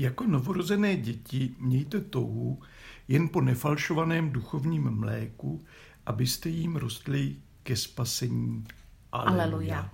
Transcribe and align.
Jako 0.00 0.26
novorozené 0.26 0.96
děti 0.96 1.54
mějte 1.58 2.00
touhu 2.00 2.62
jen 3.08 3.28
po 3.28 3.40
nefalšovaném 3.40 4.30
duchovním 4.30 4.90
mléku, 4.90 5.64
abyste 6.06 6.48
jim 6.48 6.76
rostli 6.76 7.36
ke 7.62 7.76
spasení. 7.76 8.66
Aleluja. 9.12 9.42
Aleluja. 9.42 9.90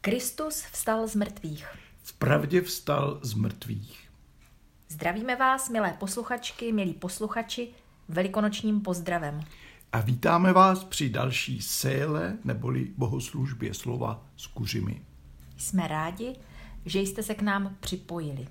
Kristus 0.00 0.62
vstal 0.72 1.08
z 1.08 1.14
mrtvých. 1.14 1.66
V 2.02 2.12
pravdě 2.12 2.60
vstal 2.60 3.20
z 3.22 3.34
mrtvých. 3.34 4.10
Zdravíme 4.88 5.36
vás, 5.36 5.68
milé 5.68 5.96
posluchačky, 5.98 6.72
milí 6.72 6.92
posluchači, 6.92 7.68
velikonočním 8.08 8.80
pozdravem. 8.80 9.40
A 9.92 10.00
vítáme 10.00 10.52
vás 10.52 10.84
při 10.84 11.08
další 11.08 11.62
séle 11.62 12.38
neboli 12.44 12.92
bohoslužbě 12.96 13.74
slova 13.74 14.26
s 14.36 14.46
kuřimi. 14.46 15.02
Jsme 15.56 15.88
rádi, 15.88 16.36
že 16.86 17.00
jste 17.00 17.22
se 17.22 17.34
k 17.34 17.42
nám 17.42 17.76
připojili. 17.80 18.48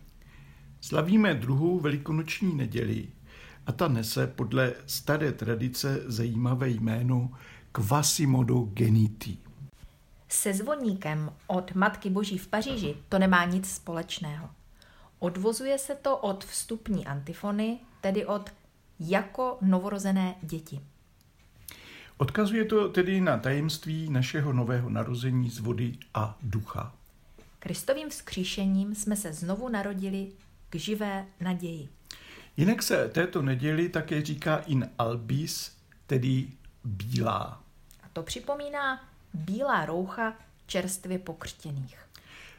Slavíme 0.84 1.34
druhou 1.34 1.80
velikonoční 1.80 2.56
neděli 2.56 3.08
a 3.66 3.72
ta 3.72 3.88
nese 3.88 4.28
podle 4.28 4.74
staré 4.86 5.32
tradice 5.32 6.04
zajímavé 6.06 6.70
jméno 6.70 7.32
Quasimodo 7.72 8.60
Geniti. 8.60 9.38
Se 10.30 10.54
zvoníkem 10.54 11.32
od 11.48 11.76
Matky 11.76 12.10
Boží 12.10 12.38
v 12.38 12.48
Paříži 12.48 12.96
to 13.10 13.20
nemá 13.20 13.46
nic 13.46 13.70
společného. 13.70 14.50
Odvozuje 15.20 15.78
se 15.78 15.96
to 15.96 16.18
od 16.18 16.46
vstupní 16.46 17.06
antifony, 17.06 17.80
tedy 18.02 18.26
od 18.26 18.50
jako 19.00 19.58
novorozené 19.62 20.36
děti. 20.42 20.82
Odkazuje 22.18 22.66
to 22.66 22.90
tedy 22.90 23.22
na 23.22 23.38
tajemství 23.38 24.10
našeho 24.10 24.54
nového 24.54 24.90
narození 24.90 25.50
z 25.50 25.60
vody 25.60 25.98
a 26.14 26.38
ducha. 26.42 26.94
Kristovým 27.60 28.10
vzkříšením 28.10 28.96
jsme 28.96 29.16
se 29.16 29.34
znovu 29.34 29.70
narodili 29.70 30.32
k 30.74 30.76
živé 30.76 31.26
naději. 31.40 31.90
Jinak 32.58 32.84
se 32.84 33.10
této 33.10 33.42
neděli 33.42 33.90
také 33.90 34.22
říká 34.22 34.58
in 34.58 34.90
albis, 34.98 35.78
tedy 36.08 36.48
bílá. 36.84 37.64
A 38.04 38.08
to 38.14 38.24
připomíná 38.24 39.04
bílá 39.34 39.86
roucha 39.86 40.34
čerstvě 40.66 41.20
pokřtěných. 41.20 41.98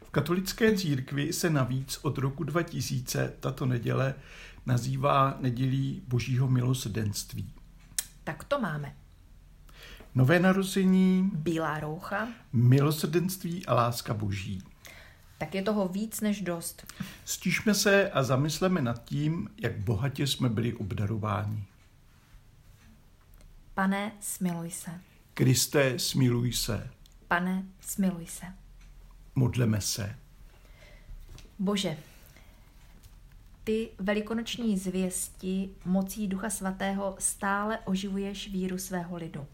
V 0.05 0.11
katolické 0.11 0.77
církvi 0.77 1.33
se 1.33 1.51
navíc 1.51 1.98
od 2.03 2.19
roku 2.19 2.45
2000 2.45 3.37
tato 3.41 3.67
neděle 3.67 4.15
nazývá 4.67 5.37
nedělí 5.41 6.03
božího 6.09 6.48
milosedenství. 6.48 7.53
Tak 8.25 8.45
to 8.45 8.61
máme. 8.61 8.97
Nové 10.15 10.41
narození, 10.41 11.31
Bílá 11.35 11.81
roucha, 11.81 12.29
milosedenství 12.53 13.67
a 13.67 13.75
láska 13.75 14.15
boží. 14.15 14.62
Tak 15.39 15.55
je 15.55 15.63
toho 15.63 15.89
víc 15.89 16.21
než 16.21 16.41
dost. 16.41 16.95
Stižme 17.25 17.75
se 17.75 18.11
a 18.11 18.23
zamysleme 18.23 18.83
nad 18.83 19.05
tím, 19.05 19.51
jak 19.59 19.79
bohatě 19.79 20.27
jsme 20.27 20.49
byli 20.49 20.75
obdarováni. 20.75 21.65
Pane, 23.75 24.13
smiluj 24.21 24.71
se. 24.71 24.91
Kriste, 25.35 25.99
smiluj 25.99 26.53
se. 26.53 26.91
Pane, 27.29 27.65
smiluj 27.81 28.27
se. 28.27 28.47
Modleme 29.35 29.81
se. 29.81 30.17
Bože, 31.59 31.97
ty 33.65 33.91
velikonoční 33.98 34.79
zvěsti 34.79 35.71
mocí 35.85 36.29
Ducha 36.29 36.51
Svatého 36.51 37.17
stále 37.19 37.79
oživuješ 37.79 38.48
víru 38.48 38.79
svého 38.79 39.17
lidu. 39.17 39.47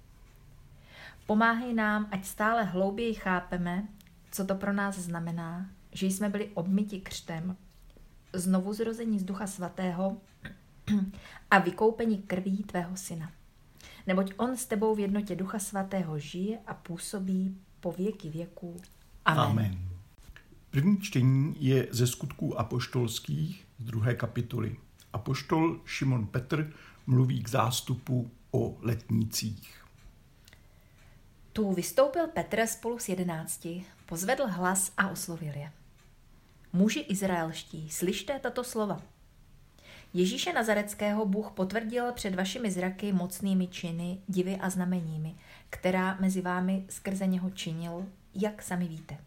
Pomáhej 1.27 1.75
nám, 1.75 2.09
ať 2.11 2.25
stále 2.25 2.65
hlouběji 2.65 3.15
chápeme, 3.15 3.89
co 4.31 4.45
to 4.45 4.55
pro 4.55 4.73
nás 4.73 4.98
znamená, 4.98 5.70
že 5.92 6.06
jsme 6.06 6.28
byli 6.28 6.48
obmyti 6.55 7.00
křtem, 7.00 7.56
znovu 8.33 8.72
zrození 8.75 9.19
z 9.19 9.25
Ducha 9.25 9.47
Svatého 9.47 10.17
a 11.50 11.59
vykoupení 11.59 12.19
krví 12.19 12.56
tvého 12.56 12.97
syna. 12.97 13.33
Neboť 14.06 14.33
on 14.37 14.56
s 14.56 14.67
tebou 14.67 14.95
v 14.95 14.98
jednotě 14.98 15.37
Ducha 15.37 15.59
Svatého 15.59 16.19
žije 16.19 16.59
a 16.66 16.75
působí 16.75 17.56
po 17.81 17.93
věky 17.93 18.28
věků. 18.28 18.77
Amen. 19.25 19.44
Amen. 19.44 19.78
První 20.71 21.00
čtení 21.00 21.56
je 21.59 21.88
ze 21.91 22.06
skutků 22.06 22.59
apoštolských 22.59 23.66
z 23.78 23.84
druhé 23.84 24.15
kapitoly. 24.15 24.77
Apoštol 25.12 25.81
Šimon 25.84 26.27
Petr 26.27 26.72
mluví 27.06 27.43
k 27.43 27.49
zástupu 27.49 28.31
o 28.50 28.77
letnících. 28.81 29.84
Tu 31.53 31.72
vystoupil 31.72 32.27
Petr 32.27 32.66
spolu 32.66 32.99
s 32.99 33.09
jedenácti, 33.09 33.87
pozvedl 34.06 34.47
hlas 34.47 34.93
a 34.97 35.09
oslovil 35.09 35.56
je. 35.56 35.72
Muži 36.72 37.00
izraelští, 37.00 37.91
slyšte 37.91 38.38
tato 38.38 38.65
slova. 38.65 39.03
Ježíše 40.15 40.53
Nazareckého 40.53 41.27
Bůh 41.27 41.50
potvrdil 41.50 42.12
před 42.12 42.34
vašimi 42.34 42.71
zraky 42.71 43.12
mocnými 43.12 43.66
činy, 43.66 44.19
divy 44.27 44.56
a 44.56 44.71
znameními, 44.71 45.34
která 45.71 46.16
mezi 46.21 46.41
vámi 46.41 46.84
skrze 46.89 47.27
něho 47.27 47.50
činil, 47.50 48.06
jak 48.34 48.62
sami 48.62 48.89
víte. 48.89 49.19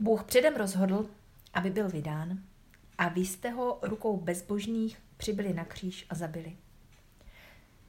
Bůh 0.00 0.24
předem 0.24 0.56
rozhodl, 0.56 1.08
aby 1.54 1.70
byl 1.70 1.88
vydán, 1.88 2.38
a 2.98 3.08
vy 3.08 3.20
jste 3.20 3.50
ho 3.50 3.78
rukou 3.82 4.16
bezbožných 4.16 4.98
přibyli 5.16 5.54
na 5.54 5.64
kříž 5.64 6.06
a 6.10 6.14
zabili. 6.14 6.56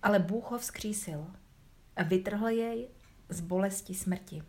Ale 0.04 0.20
Bůh 0.20 0.52
ho 0.52 0.58
vzkřísil 0.58 1.28
vytrhl 2.04 2.48
jej 2.48 2.90
z 3.30 3.42
bolesti 3.42 3.94
smrti. 3.94 4.44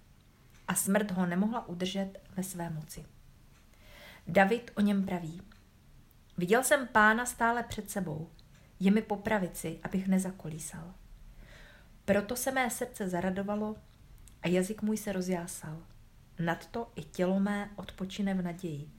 A 0.69 0.75
smrt 0.75 1.11
ho 1.11 1.27
nemohla 1.27 1.69
udržet 1.69 2.23
ve 2.37 2.43
své 2.43 2.71
moci. 2.71 3.05
David 4.27 4.71
o 4.75 4.81
něm 4.81 5.05
praví. 5.05 5.43
Viděl 6.39 6.65
jsem 6.65 6.89
pána 6.89 7.27
stále 7.27 7.63
před 7.63 7.91
sebou. 7.91 8.31
Je 8.81 8.91
mi 8.91 9.03
po 9.03 9.17
pravici, 9.17 9.79
abych 9.83 10.09
nezakolísal. 10.09 10.95
Proto 12.05 12.37
se 12.37 12.53
mé 12.53 12.71
srdce 12.71 13.09
zaradovalo 13.09 13.77
a 14.43 14.49
jazyk 14.49 14.83
můj 14.83 14.97
se 14.97 15.13
rozjásal. 15.13 15.83
Nadto 16.39 16.93
i 16.97 17.05
tělo 17.05 17.41
mé 17.41 17.71
odpočine 17.77 18.35
v 18.35 18.43
naději. 18.43 18.91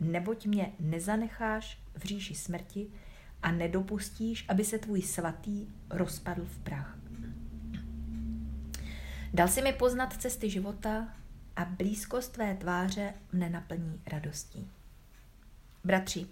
Neboť 0.00 0.46
mě 0.46 0.72
nezanecháš 0.80 1.82
v 1.94 2.04
říši 2.04 2.34
smrti 2.34 2.90
a 3.42 3.52
nedopustíš, 3.52 4.44
aby 4.48 4.64
se 4.64 4.78
tvůj 4.78 5.02
svatý 5.02 5.66
rozpadl 5.90 6.44
v 6.44 6.58
prach. 6.58 7.05
Dal 9.36 9.48
si 9.48 9.62
mi 9.62 9.72
poznat 9.72 10.16
cesty 10.16 10.50
života 10.50 11.08
a 11.56 11.64
blízkost 11.64 12.32
tvé 12.32 12.54
tváře 12.54 13.14
mne 13.32 13.50
naplní 13.50 14.00
radostí. 14.06 14.70
Bratři, 15.84 16.26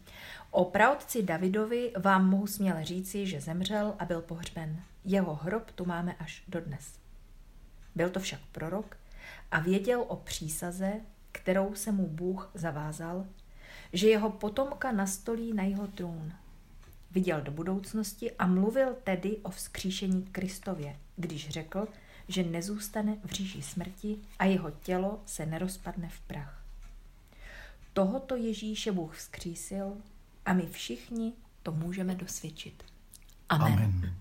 o 0.51 0.65
praotci 0.65 1.23
Davidovi 1.23 1.93
vám 1.99 2.29
mohu 2.29 2.47
směle 2.47 2.85
říci, 2.85 3.27
že 3.27 3.41
zemřel 3.41 3.95
a 3.99 4.05
byl 4.05 4.21
pohřben. 4.21 4.83
Jeho 5.05 5.35
hrob 5.35 5.71
tu 5.71 5.85
máme 5.85 6.15
až 6.19 6.43
dodnes. 6.49 6.99
Byl 7.95 8.11
to 8.11 8.21
však 8.21 8.41
prorok 8.53 8.97
a 9.51 9.61
věděl 9.61 10.05
o 10.09 10.17
přísaze, 10.17 10.93
kterou 11.33 11.75
se 11.75 11.93
mu 11.93 12.09
Bůh 12.09 12.51
zavázal, 12.55 13.27
že 13.93 14.09
jeho 14.09 14.31
potomka 14.31 14.93
nastolí 14.93 15.53
na 15.53 15.63
jeho 15.63 15.87
trůn. 15.87 16.33
Viděl 17.11 17.41
do 17.41 17.53
budoucnosti 17.53 18.33
a 18.33 18.47
mluvil 18.47 18.97
tedy 19.05 19.37
o 19.43 19.51
vzkříšení 19.51 20.23
Kristově, 20.23 20.97
když 21.17 21.49
řekl, 21.49 21.89
že 22.29 22.43
nezůstane 22.43 23.17
v 23.25 23.31
říši 23.31 23.63
smrti 23.63 24.19
a 24.39 24.45
jeho 24.45 24.71
tělo 24.71 25.23
se 25.27 25.47
nerozpadne 25.47 26.09
v 26.09 26.21
prach. 26.21 26.65
Tohoto 27.93 28.37
Ježíše 28.37 28.93
Bůh 28.93 29.17
vzkřísil 29.17 29.97
a 30.47 30.53
my 30.53 30.67
všichni 30.67 31.33
to 31.63 31.73
můžeme 31.73 32.15
dosvědčit. 32.15 32.85
Amen. 33.49 33.73
Amen. 33.73 34.15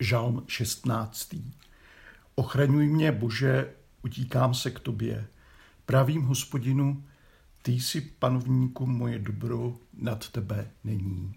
Žalm 0.00 0.44
16. 0.46 1.34
Ochraňuj 2.34 2.86
mě, 2.86 3.12
Bože, 3.12 3.74
utíkám 4.02 4.54
se 4.54 4.70
k 4.70 4.80
tobě. 4.80 5.26
Pravým 5.86 6.22
hospodinu, 6.22 7.04
ty 7.62 7.72
jsi 7.72 8.00
panovníku 8.00 8.86
moje 8.86 9.18
dobro, 9.18 9.76
nad 9.92 10.28
tebe 10.28 10.70
není. 10.84 11.34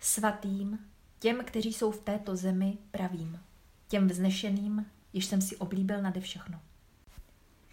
Svatým, 0.00 0.78
těm, 1.18 1.44
kteří 1.44 1.72
jsou 1.72 1.90
v 1.90 2.00
této 2.00 2.36
zemi, 2.36 2.78
pravým, 2.90 3.40
těm 3.88 4.08
vznešeným, 4.08 4.86
jež 5.12 5.24
jsem 5.24 5.40
si 5.40 5.56
oblíbil 5.56 6.02
nade 6.02 6.20
všechno. 6.20 6.60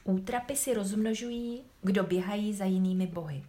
Útrapy 0.03 0.55
si 0.55 0.73
rozmnožují, 0.73 1.61
kdo 1.81 2.03
běhají 2.03 2.53
za 2.53 2.65
jinými 2.65 3.07
bohy. 3.07 3.43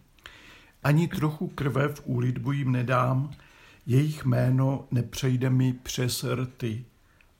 Ani 0.83 1.07
trochu 1.07 1.47
krve 1.47 1.87
v 1.87 2.01
úlitbu 2.05 2.51
jim 2.51 2.71
nedám, 2.71 3.31
jejich 3.85 4.25
jméno 4.25 4.87
nepřejde 4.91 5.49
mi 5.49 5.73
přes 5.73 6.23
rty. 6.23 6.85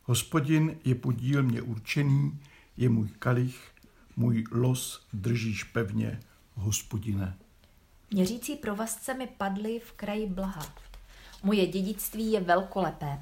Hospodin 0.03 0.77
je 0.85 0.95
podíl 0.95 1.43
mě 1.43 1.61
určený, 1.61 2.39
je 2.77 2.89
můj 2.89 3.07
kalich, 3.19 3.71
můj 4.15 4.43
los 4.51 5.07
držíš 5.13 5.63
pevně, 5.63 6.19
hospodine. 6.55 7.37
Měřící 8.11 8.55
provazce 8.55 9.13
mi 9.13 9.27
padly 9.27 9.79
v 9.79 9.91
kraji 9.91 10.27
blaha. 10.27 10.73
Moje 11.43 11.67
dědictví 11.67 12.31
je 12.31 12.39
velkolepé. 12.39 13.21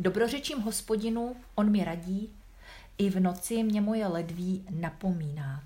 Dobrořečím 0.00 0.60
hospodinu, 0.60 1.36
on 1.54 1.70
mi 1.70 1.84
radí, 1.84 2.30
i 2.98 3.10
v 3.10 3.20
noci 3.20 3.62
mě 3.62 3.80
moje 3.80 4.06
ledví 4.06 4.64
napomíná. 4.70 5.64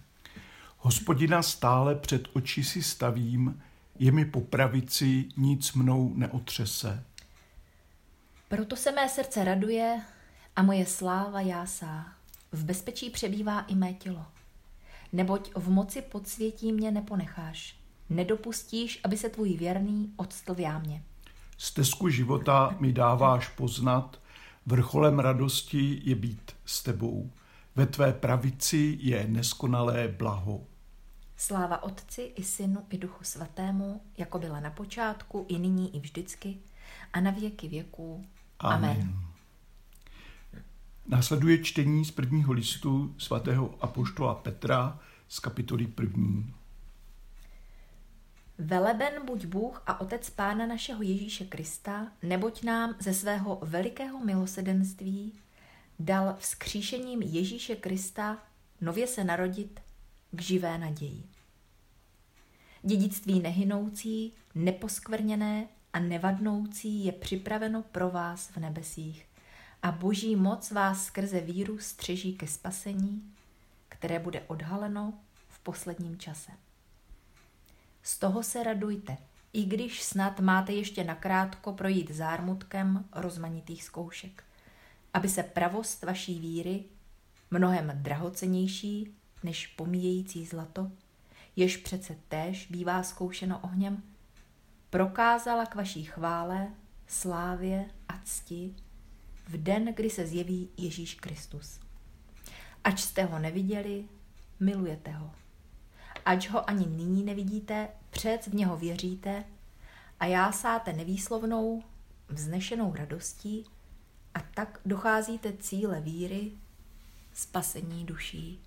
Hospodina 0.79 1.43
stále 1.43 1.95
před 1.95 2.29
oči 2.33 2.65
si 2.65 2.83
stavím, 2.83 3.63
je 3.99 4.13
mi 4.13 4.25
po 4.25 4.41
pravici, 4.41 5.29
nic 5.37 5.73
mnou 5.73 6.13
neotřese. 6.15 7.05
Proto 8.49 8.77
se 8.77 8.93
mé 8.93 9.09
srdce 9.09 9.45
raduje 9.45 10.01
a 10.57 10.63
moje 10.63 10.87
sláva 10.87 11.41
jásá. 11.41 12.07
V 12.53 12.65
bezpečí 12.65 13.11
přebývá 13.11 13.61
i 13.61 13.75
mé 13.75 13.93
tělo. 13.93 14.27
Neboť 15.13 15.51
v 15.55 15.71
moci 15.71 16.03
podsvětí 16.03 16.73
mě 16.73 16.91
neponecháš. 16.91 17.77
Nedopustíš, 18.11 19.01
aby 19.05 19.17
se 19.17 19.29
tvůj 19.29 19.57
věrný 19.57 20.13
odstl 20.17 20.55
v 20.55 20.61
jámě. 20.61 21.03
Stezku 21.59 22.09
života 22.09 22.77
mi 22.81 22.93
dáváš 22.93 23.49
poznat, 23.49 24.24
vrcholem 24.67 25.19
radosti 25.19 26.01
je 26.05 26.15
být 26.15 26.53
s 26.65 26.83
tebou. 26.83 27.31
Ve 27.77 27.87
tvé 27.87 28.13
pravici 28.13 28.99
je 29.01 29.29
neskonalé 29.29 30.09
blaho. 30.09 30.67
Sláva 31.37 31.83
Otci 31.83 32.23
i 32.23 32.45
Synu 32.45 32.87
i 32.91 32.99
Duchu 32.99 33.25
Svatému, 33.25 34.01
jako 34.19 34.39
byla 34.39 34.61
na 34.61 34.71
počátku, 34.71 35.47
i 35.49 35.59
nyní, 35.59 35.97
i 35.97 36.01
vždycky, 36.01 36.57
a 37.13 37.21
na 37.21 37.31
věky 37.31 37.69
věků. 37.69 38.27
Amen. 38.59 38.91
Amen. 38.91 39.15
Následuje 41.07 41.59
čtení 41.59 42.05
z 42.05 42.11
prvního 42.11 42.53
listu 42.53 43.15
svatého 43.19 43.75
apoštola 43.81 44.35
Petra 44.35 44.99
z 45.29 45.39
kapitoly 45.39 45.87
první. 45.87 46.55
Veleben 48.59 49.27
buď 49.27 49.45
Bůh 49.47 49.83
a 49.87 50.01
Otec 50.01 50.31
Pána 50.31 50.67
našeho 50.67 51.03
Ježíše 51.03 51.45
Krista, 51.45 52.13
neboť 52.23 52.63
nám 52.63 52.97
ze 52.99 53.15
svého 53.15 53.59
velikého 53.63 54.25
milosedenství 54.25 55.33
dal 55.99 56.37
vzkříšením 56.39 57.23
Ježíše 57.23 57.77
Krista 57.77 58.39
nově 58.81 59.07
se 59.07 59.25
narodit 59.25 59.81
k 60.31 60.43
živé 60.43 60.79
naději. 60.79 61.23
Dědictví 62.83 63.41
nehynoucí, 63.41 64.33
neposkvrněné 64.55 65.69
a 65.93 65.99
nevadnoucí 65.99 67.05
je 67.05 67.13
připraveno 67.13 67.83
pro 67.83 68.11
vás 68.11 68.49
v 68.49 68.57
nebesích 68.57 69.27
a 69.83 69.93
boží 69.93 70.37
moc 70.37 70.71
vás 70.71 71.05
skrze 71.05 71.41
víru 71.41 71.79
střeží 71.79 72.37
ke 72.37 72.47
spasení, 72.47 73.35
které 73.89 74.19
bude 74.19 74.41
odhaleno 74.47 75.15
v 75.49 75.59
posledním 75.59 76.19
čase. 76.19 76.53
Z 78.07 78.19
toho 78.19 78.43
se 78.43 78.63
radujte, 78.63 79.17
i 79.53 79.65
když 79.65 80.03
snad 80.03 80.41
máte 80.41 80.73
ještě 80.73 81.05
nakrátko 81.05 81.73
projít 81.73 82.11
zármutkem 82.11 83.05
rozmanitých 83.13 83.85
zkoušek, 83.85 84.45
aby 85.15 85.29
se 85.29 85.43
pravost 85.43 86.05
vaší 86.05 86.39
víry, 86.39 86.85
mnohem 87.51 87.93
drahocenější 87.95 89.15
než 89.43 89.67
pomíjející 89.67 90.47
zlato, 90.47 90.91
jež 91.57 91.77
přece 91.77 92.17
též 92.29 92.67
bývá 92.71 93.03
zkoušeno 93.03 93.59
ohněm, 93.59 94.03
prokázala 94.91 95.67
k 95.67 95.75
vaší 95.75 96.05
chvále, 96.05 96.69
slávě 97.07 97.91
a 98.09 98.21
cti 98.25 98.75
v 99.49 99.63
den, 99.63 99.95
kdy 99.95 100.11
se 100.11 100.27
zjeví 100.27 100.69
Ježíš 100.77 101.15
Kristus. 101.15 101.81
Ač 102.85 103.01
jste 103.01 103.25
ho 103.25 103.39
neviděli, 103.39 104.05
milujete 104.61 105.11
ho. 105.11 105.44
Ač 106.25 106.49
ho 106.49 106.71
ani 106.71 106.87
nyní 106.87 107.23
nevidíte, 107.25 107.89
před 108.11 108.47
v 108.47 108.55
něho 108.55 108.77
věříte 108.77 109.45
a 110.21 110.27
jásáte 110.27 110.93
nevýslovnou, 110.93 111.83
vznešenou 112.29 112.95
radostí 112.95 113.65
a 114.35 114.41
tak 114.55 114.81
docházíte 114.85 115.53
cíle 115.53 116.01
víry, 116.01 116.53
spasení 117.33 118.05
duší. 118.05 118.61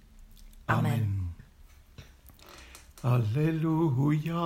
Amen. 0.67 0.93
Amen. 0.93 1.31
Aleluja, 3.03 4.41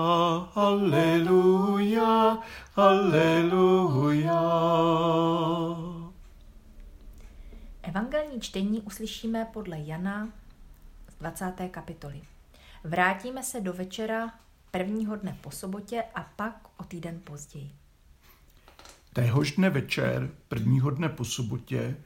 aleluja, 0.55 2.39
aleluja. 2.75 4.41
Evangelní 7.81 8.41
čtení 8.41 8.81
uslyšíme 8.81 9.45
podle 9.53 9.79
Jana 9.79 10.29
z 11.09 11.15
20. 11.15 11.53
kapitoly. 11.71 12.21
Vrátíme 12.83 13.43
se 13.43 13.61
do 13.61 13.73
večera 13.73 14.33
prvního 14.71 15.15
dne 15.15 15.37
po 15.41 15.51
sobotě 15.51 16.03
a 16.15 16.21
pak 16.21 16.67
o 16.77 16.83
týden 16.83 17.21
později. 17.23 17.71
Téhož 19.13 19.51
dne 19.51 19.69
večer, 19.69 20.31
prvního 20.47 20.89
dne 20.89 21.09
po 21.09 21.25
sobotě, 21.25 21.97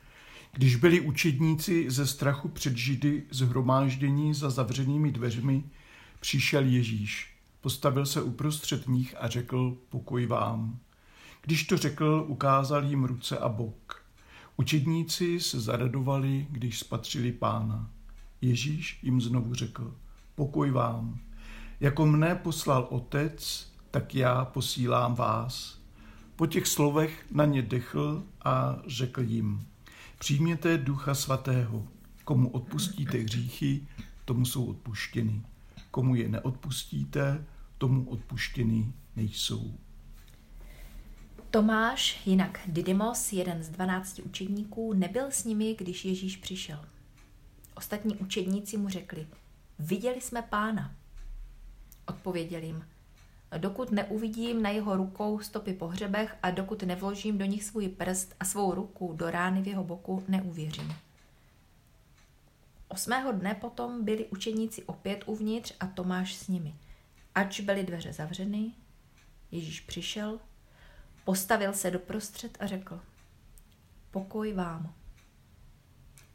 když 0.51 0.75
byli 0.75 1.01
učedníci 1.01 1.91
ze 1.91 2.07
strachu 2.07 2.47
před 2.47 2.77
Židy 2.77 3.23
zhromáždění 3.31 4.33
za 4.33 4.49
zavřenými 4.49 5.11
dveřmi, 5.11 5.63
přišel 6.19 6.65
Ježíš. 6.65 7.37
Postavil 7.61 8.05
se 8.05 8.21
uprostřed 8.21 8.87
nich 8.87 9.15
a 9.19 9.27
řekl, 9.27 9.77
pokoj 9.89 10.25
vám. 10.25 10.79
Když 11.41 11.63
to 11.63 11.77
řekl, 11.77 12.25
ukázal 12.27 12.83
jim 12.83 13.03
ruce 13.03 13.37
a 13.37 13.49
bok. 13.49 14.05
Učedníci 14.57 15.39
se 15.39 15.59
zaradovali, 15.59 16.47
když 16.49 16.79
spatřili 16.79 17.31
pána. 17.31 17.89
Ježíš 18.41 18.99
jim 19.03 19.21
znovu 19.21 19.53
řekl, 19.53 19.95
pokoj 20.35 20.71
vám. 20.71 21.19
Jako 21.79 22.05
mne 22.05 22.35
poslal 22.35 22.87
otec, 22.89 23.67
tak 23.91 24.15
já 24.15 24.45
posílám 24.45 25.15
vás. 25.15 25.79
Po 26.35 26.47
těch 26.47 26.67
slovech 26.67 27.25
na 27.31 27.45
ně 27.45 27.61
dechl 27.61 28.23
a 28.45 28.79
řekl 28.87 29.21
jim, 29.21 29.67
přijměte 30.19 30.77
ducha 30.77 31.15
svatého, 31.15 31.87
komu 32.23 32.49
odpustíte 32.49 33.17
hříchy, 33.17 33.87
tomu 34.25 34.45
jsou 34.45 34.65
odpuštěny. 34.65 35.41
Komu 35.91 36.15
je 36.15 36.29
neodpustíte, 36.29 37.45
tomu 37.77 38.09
odpuštěny 38.09 38.93
nejsou. 39.15 39.73
Tomáš, 41.51 42.21
jinak 42.25 42.59
Didymos, 42.67 43.33
jeden 43.33 43.63
z 43.63 43.69
dvanácti 43.69 44.21
učedníků, 44.21 44.93
nebyl 44.93 45.25
s 45.29 45.43
nimi, 45.43 45.75
když 45.79 46.05
Ježíš 46.05 46.37
přišel. 46.37 46.79
Ostatní 47.75 48.15
učedníci 48.15 48.77
mu 48.77 48.89
řekli, 48.89 49.27
viděli 49.79 50.21
jsme 50.21 50.41
pána. 50.41 50.95
Odpověděl 52.05 52.63
jim, 52.63 52.87
dokud 53.57 53.91
neuvidím 53.91 54.61
na 54.61 54.69
jeho 54.69 54.97
rukou 54.97 55.39
stopy 55.39 55.73
po 55.73 55.87
hřebech 55.87 56.35
a 56.43 56.51
dokud 56.51 56.83
nevložím 56.83 57.37
do 57.37 57.45
nich 57.45 57.63
svůj 57.63 57.89
prst 57.89 58.35
a 58.39 58.45
svou 58.45 58.73
ruku 58.73 59.13
do 59.13 59.31
rány 59.31 59.61
v 59.61 59.67
jeho 59.67 59.83
boku, 59.83 60.23
neuvěřím. 60.27 60.95
Osmého 62.87 63.31
dne 63.31 63.55
potom 63.55 64.05
byli 64.05 64.25
učeníci 64.25 64.83
opět 64.83 65.23
uvnitř 65.25 65.73
a 65.79 65.87
Tomáš 65.87 66.35
s 66.35 66.47
nimi. 66.47 66.75
Ač 67.35 67.59
byly 67.59 67.83
dveře 67.83 68.13
zavřeny, 68.13 68.71
Ježíš 69.51 69.79
přišel, 69.81 70.39
postavil 71.23 71.73
se 71.73 71.91
doprostřed 71.91 72.57
a 72.59 72.67
řekl, 72.67 73.01
pokoj 74.11 74.53
vám. 74.53 74.93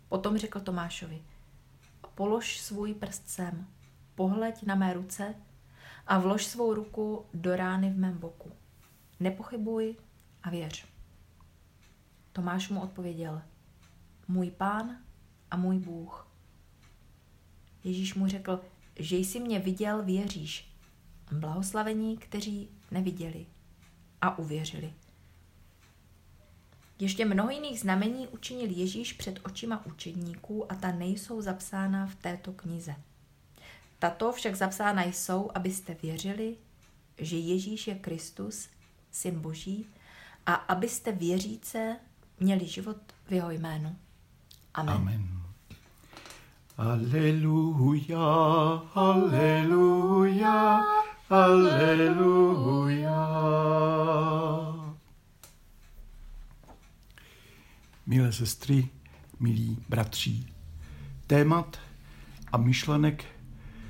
Potom 0.09 0.39
řekl 0.39 0.61
Tomášovi, 0.61 1.23
polož 2.21 2.61
svůj 2.61 2.95
prst 2.95 3.29
sem, 3.29 3.67
pohleď 4.15 4.63
na 4.63 4.75
mé 4.75 4.93
ruce 4.93 5.35
a 6.07 6.19
vlož 6.19 6.47
svou 6.47 6.75
ruku 6.75 7.27
do 7.35 7.57
rány 7.57 7.91
v 7.91 7.99
mém 7.99 8.19
boku. 8.19 8.53
Nepochybuj 9.21 9.97
a 10.43 10.51
věř. 10.51 10.87
Tomáš 12.33 12.69
mu 12.69 12.81
odpověděl, 12.81 13.43
můj 14.29 14.51
pán 14.51 14.97
a 15.51 15.57
můj 15.57 15.79
Bůh. 15.79 16.29
Ježíš 17.85 18.15
mu 18.15 18.27
řekl, 18.27 18.61
že 18.97 19.17
jsi 19.17 19.41
mě 19.41 19.59
viděl, 19.59 20.03
věříš. 20.03 20.75
Blahoslavení, 21.33 22.19
kteří 22.19 22.69
neviděli 22.91 23.47
a 24.21 24.39
uvěřili. 24.39 24.93
Ještě 27.01 27.25
mnoho 27.25 27.51
jiných 27.51 27.81
znamení 27.81 28.29
učinil 28.29 28.71
Ježíš 28.71 29.13
před 29.13 29.41
očima 29.43 29.87
učedníků 29.87 30.73
a 30.73 30.75
ta 30.75 30.93
nejsou 30.93 31.43
zapsána 31.43 32.07
v 32.07 32.15
této 32.15 32.53
knize. 32.53 32.95
Tato 33.99 34.33
však 34.33 34.55
zapsána 34.55 35.03
jsou, 35.03 35.51
abyste 35.55 35.97
věřili, 36.03 36.57
že 37.19 37.37
Ježíš 37.37 37.87
je 37.87 37.95
Kristus, 37.95 38.69
Syn 39.11 39.41
Boží, 39.41 39.87
a 40.47 40.55
abyste 40.55 41.13
věříce 41.13 41.97
měli 42.41 42.67
život 42.67 42.97
v 43.27 43.33
jeho 43.33 43.51
jménu. 43.51 43.97
Amen. 44.75 44.95
Amen. 44.95 45.41
Aleluja, 46.79 48.25
aleluja, 48.95 50.81
aleluja. 51.31 53.21
Milé 58.11 58.33
sestry, 58.33 58.89
milí 59.41 59.79
bratří, 59.89 60.47
témat 61.27 61.79
a 62.53 62.57
myšlenek 62.57 63.25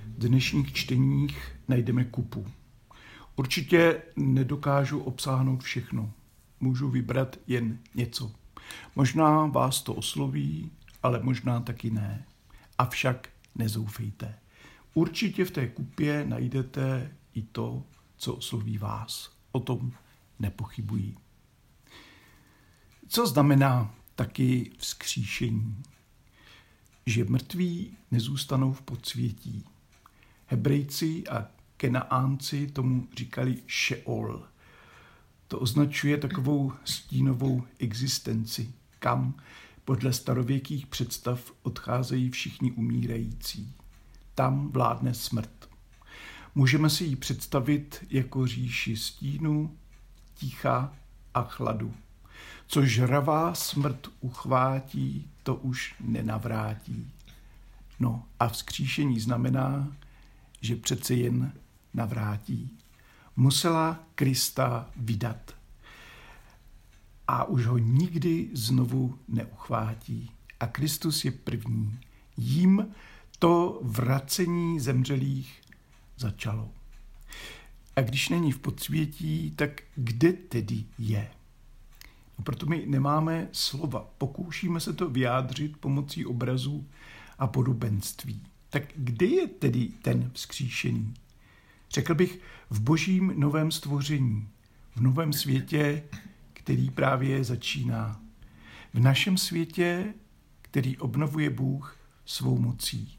dnešních 0.07 0.73
čteních 0.73 1.57
najdeme 1.69 2.05
kupu. 2.05 2.47
Určitě 3.37 4.03
nedokážu 4.17 4.99
obsáhnout 5.01 5.63
všechno. 5.63 6.13
Můžu 6.61 6.89
vybrat 6.89 7.37
jen 7.47 7.79
něco. 7.95 8.33
Možná 8.97 9.47
vás 9.47 9.83
to 9.83 9.95
osloví, 9.95 10.71
ale 11.03 11.23
možná 11.23 11.61
taky 11.61 11.91
ne. 11.91 12.27
Avšak 12.79 13.29
nezoufejte. 13.55 14.39
určitě 14.95 15.45
v 15.45 15.51
té 15.51 15.69
kupě 15.69 16.25
najdete 16.29 17.17
i 17.35 17.43
to, 17.43 17.83
co 18.17 18.35
osloví 18.35 18.79
vás. 18.79 19.33
O 19.53 19.61
tom 19.61 19.93
nepochybují. 20.39 21.17
Co 23.09 23.27
znamená 23.27 23.95
taky 24.21 24.71
vzkříšení? 24.79 25.83
Že 27.07 27.25
mrtví 27.25 27.97
nezůstanou 28.11 28.73
v 28.73 28.83
podsvětí. 28.83 29.65
Hebrejci 30.47 31.29
a 31.29 31.47
Kenaánci 31.77 32.67
tomu 32.67 33.09
říkali 33.17 33.57
Sheol. 33.69 34.43
To 35.49 35.59
označuje 35.59 36.19
takovou 36.19 36.73
stínovou 36.85 37.63
existenci, 37.79 38.73
kam 38.99 39.35
podle 39.85 40.13
starověkých 40.13 40.87
představ 40.87 41.53
odcházejí 41.63 42.31
všichni 42.31 42.73
umírající. 42.73 43.75
Tam 44.35 44.69
vládne 44.69 45.15
smrt. 45.15 45.69
Můžeme 46.55 46.91
si 46.91 47.05
ji 47.05 47.17
představit 47.17 48.05
jako 48.11 48.47
říši 48.47 48.97
stínu, 48.97 49.77
ticha 50.35 50.93
a 51.35 51.43
chladu. 51.43 51.95
Co 52.73 52.87
žravá 52.87 53.55
smrt 53.55 54.09
uchvátí, 54.21 55.31
to 55.43 55.55
už 55.55 55.95
nenavrátí. 56.01 57.11
No 58.01 58.25
a 58.41 58.49
vzkříšení 58.49 59.21
znamená, 59.21 59.93
že 60.61 60.77
přece 60.77 61.15
jen 61.15 61.53
navrátí. 61.95 62.79
Musela 63.37 64.01
Krista 64.15 64.91
vydat 64.97 65.57
a 67.29 67.45
už 67.45 67.67
ho 67.67 67.79
nikdy 67.79 68.51
znovu 68.53 69.19
neuchvátí. 69.29 70.31
A 70.61 70.67
Kristus 70.67 71.25
je 71.25 71.31
první. 71.31 71.99
Jím 72.37 72.95
to 73.39 73.81
vracení 73.83 74.81
zemřelých 74.81 75.61
začalo. 76.17 76.71
A 77.97 78.01
když 78.01 78.29
není 78.29 78.53
v 78.53 78.59
podsvětí, 78.59 79.51
tak 79.57 79.83
kde 79.95 80.33
tedy 80.33 80.85
je? 80.99 81.31
Proto 82.45 82.67
my 82.67 82.85
nemáme 82.87 83.49
slova. 83.53 84.11
Pokoušíme 84.19 84.81
se 84.81 84.93
to 84.93 85.11
vyjádřit 85.11 85.77
pomocí 85.77 86.27
obrazů 86.27 86.89
a 87.39 87.47
podobenství. 87.47 88.43
Tak 88.71 88.83
kde 88.97 89.27
je 89.27 89.47
tedy 89.47 89.89
ten 90.03 90.31
vzkříšený? 90.35 91.15
Řekl 91.91 92.15
bych 92.15 92.41
v 92.71 92.81
božím 92.81 93.33
novém 93.37 93.71
stvoření, 93.71 94.49
v 94.97 95.01
novém 95.01 95.33
světě, 95.33 96.03
který 96.53 96.91
právě 96.91 97.45
začíná. 97.45 98.21
V 98.95 99.01
našem 99.01 99.37
světě, 99.39 100.15
který 100.63 100.99
obnovuje 100.99 101.51
Bůh 101.51 101.97
svou 102.25 102.59
mocí. 102.59 103.19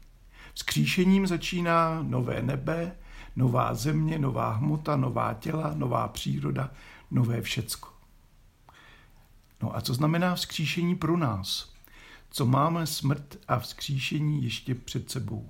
Vzkříšením 0.54 1.26
začíná 1.26 2.02
nové 2.02 2.42
nebe, 2.42 2.96
nová 3.36 3.74
země, 3.74 4.18
nová 4.18 4.52
hmota, 4.52 4.96
nová 4.96 5.34
těla, 5.34 5.74
nová 5.74 6.08
příroda, 6.08 6.70
nové 7.10 7.42
všecko. 7.42 7.91
No 9.62 9.76
a 9.76 9.80
co 9.80 9.94
znamená 9.94 10.34
vzkříšení 10.34 10.94
pro 10.94 11.16
nás? 11.16 11.72
Co 12.30 12.46
máme 12.46 12.86
smrt 12.86 13.36
a 13.48 13.58
vzkříšení 13.58 14.44
ještě 14.44 14.74
před 14.74 15.10
sebou? 15.10 15.48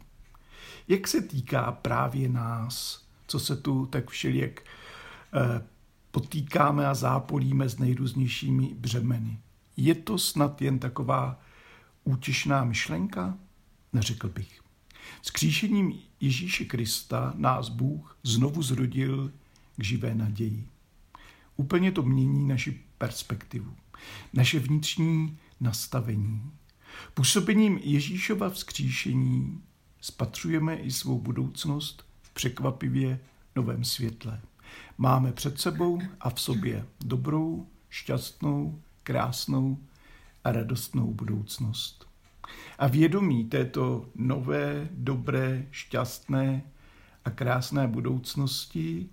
Jak 0.88 1.08
se 1.08 1.22
týká 1.22 1.72
právě 1.72 2.28
nás, 2.28 3.04
co 3.26 3.40
se 3.40 3.56
tu 3.56 3.86
tak 3.86 4.10
všelijak 4.10 4.60
eh, 4.60 5.62
potýkáme 6.10 6.86
a 6.86 6.94
zápolíme 6.94 7.68
s 7.68 7.78
nejrůznějšími 7.78 8.74
břemeny. 8.74 9.38
Je 9.76 9.94
to 9.94 10.18
snad 10.18 10.62
jen 10.62 10.78
taková 10.78 11.40
útěšná 12.04 12.64
myšlenka? 12.64 13.38
Neřekl 13.92 14.28
bych. 14.28 14.60
S 15.22 15.30
kříšením 15.30 15.98
Ježíše 16.20 16.64
Krista 16.64 17.32
nás 17.36 17.68
Bůh 17.68 18.18
znovu 18.22 18.62
zrodil 18.62 19.32
k 19.76 19.84
živé 19.84 20.14
naději. 20.14 20.68
Úplně 21.56 21.92
to 21.92 22.02
mění 22.02 22.48
naši 22.48 22.80
perspektivu, 22.98 23.76
naše 24.32 24.58
vnitřní 24.58 25.38
nastavení. 25.60 26.52
Působením 27.14 27.78
Ježíšova 27.78 28.50
vzkříšení 28.50 29.62
spatřujeme 30.00 30.76
i 30.76 30.90
svou 30.90 31.18
budoucnost 31.18 32.04
v 32.22 32.34
překvapivě 32.34 33.20
novém 33.56 33.84
světle. 33.84 34.40
Máme 34.98 35.32
před 35.32 35.60
sebou 35.60 36.00
a 36.20 36.30
v 36.30 36.40
sobě 36.40 36.86
dobrou, 37.04 37.66
šťastnou, 37.90 38.82
krásnou 39.02 39.78
a 40.44 40.52
radostnou 40.52 41.12
budoucnost. 41.12 42.06
A 42.78 42.86
vědomí 42.86 43.44
této 43.44 44.08
nové, 44.14 44.88
dobré, 44.90 45.66
šťastné 45.70 46.62
a 47.24 47.30
krásné 47.30 47.88
budoucnosti 47.88 49.08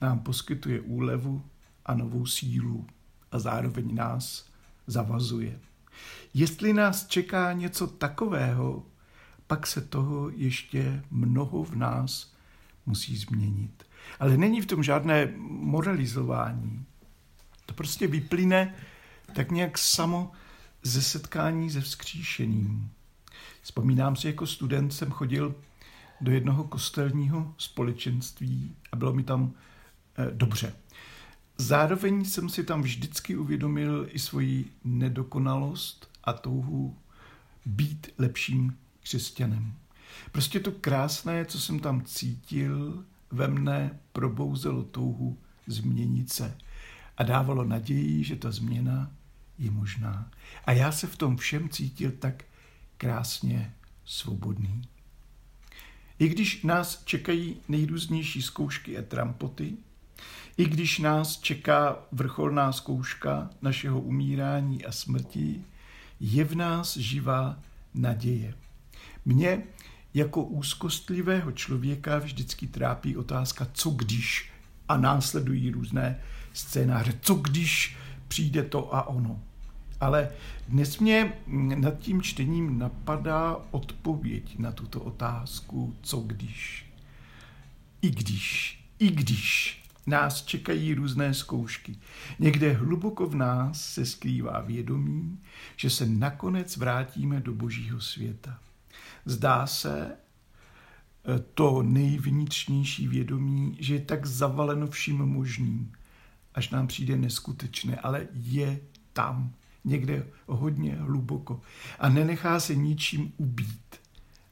nám 0.00 0.18
poskytuje 0.18 0.80
úlevu 0.80 1.42
a 1.86 1.94
novou 1.94 2.26
sílu 2.26 2.86
a 3.32 3.38
zároveň 3.38 3.94
nás 3.94 4.46
zavazuje. 4.86 5.60
Jestli 6.34 6.72
nás 6.72 7.06
čeká 7.06 7.52
něco 7.52 7.86
takového, 7.86 8.86
pak 9.46 9.66
se 9.66 9.80
toho 9.80 10.30
ještě 10.30 11.02
mnoho 11.10 11.64
v 11.64 11.76
nás 11.76 12.34
musí 12.86 13.16
změnit. 13.16 13.84
Ale 14.20 14.36
není 14.36 14.60
v 14.60 14.66
tom 14.66 14.82
žádné 14.82 15.32
moralizování. 15.46 16.84
To 17.66 17.74
prostě 17.74 18.06
vyplyne 18.06 18.74
tak 19.34 19.50
nějak 19.50 19.78
samo 19.78 20.32
ze 20.82 21.02
setkání 21.02 21.70
se 21.70 21.80
vzkříšením. 21.80 22.90
Vzpomínám 23.62 24.16
si, 24.16 24.26
jako 24.26 24.46
student 24.46 24.92
jsem 24.92 25.10
chodil 25.10 25.54
do 26.20 26.32
jednoho 26.32 26.64
kostelního 26.64 27.54
společenství 27.58 28.76
a 28.92 28.96
bylo 28.96 29.12
mi 29.12 29.22
tam 29.22 29.52
eh, 30.18 30.30
dobře. 30.30 30.72
Zároveň 31.60 32.24
jsem 32.24 32.48
si 32.48 32.64
tam 32.64 32.82
vždycky 32.82 33.36
uvědomil 33.36 34.08
i 34.10 34.18
svoji 34.18 34.70
nedokonalost 34.84 36.10
a 36.24 36.32
touhu 36.32 36.96
být 37.66 38.08
lepším 38.18 38.78
křesťanem. 39.02 39.74
Prostě 40.32 40.60
to 40.60 40.72
krásné, 40.72 41.44
co 41.44 41.60
jsem 41.60 41.80
tam 41.80 42.02
cítil, 42.04 43.04
ve 43.30 43.48
mne 43.48 43.98
probouzelo 44.12 44.82
touhu 44.82 45.38
změnit 45.66 46.32
se 46.32 46.56
a 47.16 47.22
dávalo 47.22 47.64
naději, 47.64 48.24
že 48.24 48.36
ta 48.36 48.50
změna 48.50 49.10
je 49.58 49.70
možná. 49.70 50.30
A 50.64 50.72
já 50.72 50.92
se 50.92 51.06
v 51.06 51.16
tom 51.16 51.36
všem 51.36 51.68
cítil 51.68 52.10
tak 52.18 52.44
krásně 52.96 53.74
svobodný. 54.04 54.82
I 56.18 56.28
když 56.28 56.62
nás 56.62 57.02
čekají 57.04 57.56
nejrůznější 57.68 58.42
zkoušky 58.42 58.98
a 58.98 59.02
trampoty, 59.02 59.76
i 60.60 60.64
když 60.64 60.98
nás 60.98 61.38
čeká 61.38 61.98
vrcholná 62.12 62.72
zkouška 62.72 63.50
našeho 63.62 64.00
umírání 64.00 64.84
a 64.84 64.92
smrti, 64.92 65.64
je 66.20 66.44
v 66.44 66.54
nás 66.54 66.96
živá 66.96 67.58
naděje. 67.94 68.54
Mě 69.24 69.62
jako 70.14 70.42
úzkostlivého 70.42 71.52
člověka 71.52 72.18
vždycky 72.18 72.66
trápí 72.66 73.16
otázka, 73.16 73.68
co 73.72 73.90
když, 73.90 74.52
a 74.88 74.96
následují 74.96 75.70
různé 75.70 76.20
scénáře, 76.52 77.12
co 77.20 77.34
když 77.34 77.96
přijde 78.28 78.62
to 78.62 78.94
a 78.94 79.08
ono. 79.08 79.42
Ale 80.00 80.28
dnes 80.68 80.98
mě 80.98 81.32
nad 81.74 81.98
tím 81.98 82.22
čtením 82.22 82.78
napadá 82.78 83.56
odpověď 83.70 84.58
na 84.58 84.72
tuto 84.72 85.00
otázku, 85.00 85.96
co 86.02 86.20
když. 86.20 86.86
I 88.02 88.10
když, 88.10 88.78
i 88.98 89.10
když 89.10 89.79
nás 90.10 90.42
čekají 90.42 90.94
různé 90.94 91.34
zkoušky. 91.34 91.96
Někde 92.38 92.72
hluboko 92.72 93.26
v 93.26 93.34
nás 93.34 93.84
se 93.84 94.06
skrývá 94.06 94.60
vědomí, 94.60 95.38
že 95.76 95.90
se 95.90 96.06
nakonec 96.06 96.76
vrátíme 96.76 97.40
do 97.40 97.54
božího 97.54 98.00
světa. 98.00 98.58
Zdá 99.24 99.66
se, 99.66 100.10
eh, 100.10 101.38
to 101.54 101.82
nejvnitřnější 101.82 103.08
vědomí, 103.08 103.76
že 103.80 103.94
je 103.94 104.00
tak 104.00 104.26
zavaleno 104.26 104.86
vším 104.86 105.18
možným, 105.18 105.92
až 106.54 106.70
nám 106.70 106.86
přijde 106.86 107.16
neskutečné, 107.16 107.96
ale 107.96 108.26
je 108.32 108.80
tam, 109.12 109.52
někde 109.84 110.26
hodně 110.46 110.94
hluboko 110.94 111.60
a 111.98 112.08
nenechá 112.08 112.60
se 112.60 112.74
ničím 112.74 113.32
ubít. 113.36 114.00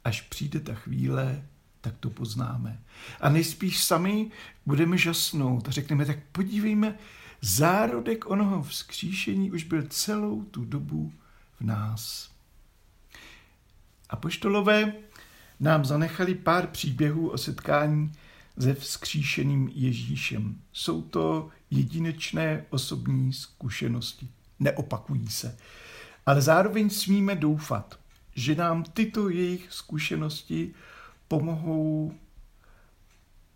Až 0.05 0.21
přijde 0.21 0.61
ta 0.61 0.75
chvíle, 0.75 1.43
tak 1.81 1.95
to 2.01 2.11
poznáme. 2.11 2.81
A 3.21 3.29
nejspíš 3.29 3.85
sami 3.85 4.31
budeme 4.67 4.99
žasnout 4.99 5.69
a 5.69 5.71
řekneme, 5.71 6.07
tak 6.07 6.19
podívejme, 6.33 6.99
zárodek 7.41 8.31
onoho 8.31 8.63
vzkříšení 8.63 9.51
už 9.51 9.65
byl 9.65 9.83
celou 9.83 10.43
tu 10.43 10.65
dobu 10.65 11.13
v 11.61 11.65
nás. 11.65 12.31
A 14.11 14.17
poštolové 14.17 14.93
nám 15.61 15.85
zanechali 15.85 16.35
pár 16.35 16.67
příběhů 16.67 17.31
o 17.31 17.39
setkání 17.39 18.13
se 18.61 18.75
vzkříšeným 18.75 19.71
Ježíšem. 19.75 20.61
Jsou 20.73 21.03
to 21.03 21.49
jedinečné 21.71 22.65
osobní 22.71 23.33
zkušenosti. 23.33 24.29
Neopakují 24.61 25.29
se. 25.29 25.57
Ale 26.27 26.43
zároveň 26.43 26.91
smíme 26.91 27.35
doufat, 27.35 27.99
že 28.35 28.55
nám 28.55 28.85
tyto 28.85 29.29
jejich 29.29 29.67
zkušenosti 29.71 30.75
pomohou 31.29 32.15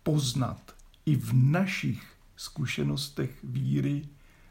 poznat 0.03 0.75
i 1.05 1.15
v 1.15 1.33
našich 1.33 2.03
zkušenostech 2.35 3.43
víry 3.43 4.05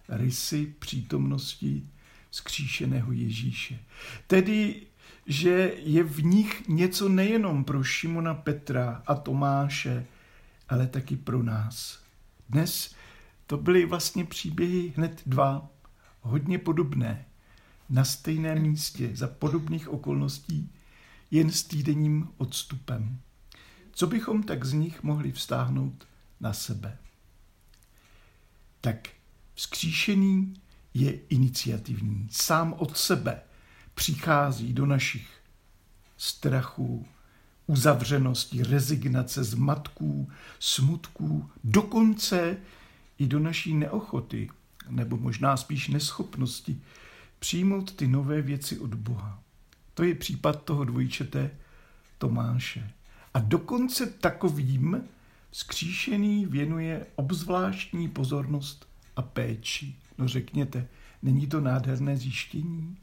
rysy 0.09 0.75
přítomnosti 0.79 1.87
skříšeného 2.31 3.13
Ježíše. 3.13 3.79
Tedy, 4.27 4.83
že 5.27 5.73
je 5.79 6.05
v 6.05 6.25
nich 6.25 6.69
něco 6.69 7.09
nejenom 7.09 7.65
pro 7.65 7.85
Šimona 7.85 8.35
Petra 8.35 9.03
a 9.07 9.15
Tomáše, 9.15 10.07
ale 10.69 10.87
taky 10.87 11.17
pro 11.17 11.43
nás. 11.43 12.03
Dnes 12.49 12.95
to 13.47 13.57
byly 13.57 13.87
vlastně 13.87 14.25
příběhy 14.25 14.93
hned 14.97 15.23
dva, 15.27 15.71
hodně 16.21 16.59
podobné, 16.59 17.27
na 17.91 18.05
stejném 18.05 18.63
místě, 18.63 19.11
za 19.15 19.29
podobných 19.29 19.89
okolností, 19.89 20.71
jen 21.33 21.51
s 21.51 21.63
týdenním 21.63 22.29
odstupem. 22.37 23.21
Co 23.93 24.07
bychom 24.07 24.43
tak 24.43 24.65
z 24.65 24.73
nich 24.73 25.03
mohli 25.03 25.33
vztáhnout 25.33 26.09
na 26.41 26.53
sebe? 26.53 26.99
Tak 28.81 29.09
vzkříšený 29.55 30.55
je 30.95 31.13
iniciativní, 31.13 32.29
sám 32.31 32.75
od 32.79 32.97
sebe 32.97 33.41
přichází 33.95 34.73
do 34.73 34.87
našich 34.87 35.29
strachů, 36.17 37.07
uzavřenosti, 37.67 38.63
rezignace, 38.63 39.45
zmatků, 39.45 40.31
smutků, 40.59 41.51
dokonce 41.65 42.57
i 43.19 43.27
do 43.27 43.39
naší 43.39 43.75
neochoty, 43.75 44.51
nebo 44.89 45.17
možná 45.17 45.57
spíš 45.57 45.89
neschopnosti 45.89 46.81
přijmout 47.39 47.97
ty 47.97 48.09
nové 48.09 48.43
věci 48.43 48.79
od 48.79 48.95
Boha. 48.95 49.43
To 49.95 50.03
je 50.03 50.15
případ 50.15 50.65
toho 50.65 50.85
dvojčete 50.85 51.51
Tomáše. 52.19 52.91
A 53.35 53.39
dokonce 53.39 54.07
takovým 54.07 55.03
skříšený 55.53 56.47
věnuje 56.47 57.07
obzvláštní 57.15 58.09
pozornost 58.09 58.89
a 59.17 59.23
péči. 59.23 59.95
No 60.19 60.29
řekněte, 60.29 60.89
není 61.23 61.47
to 61.47 61.61
nádherné 61.61 62.17
zjištění? 62.17 62.97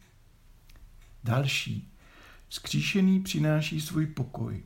Další. 1.24 1.88
Skříšený 2.50 3.20
přináší 3.20 3.82
svůj 3.82 4.06
pokoj. 4.06 4.64